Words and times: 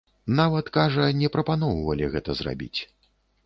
Нават, 0.37 0.71
кажа, 0.77 1.05
не 1.21 1.31
прапаноўвалі 1.37 2.11
гэта 2.17 2.39
зрабіць. 2.43 2.79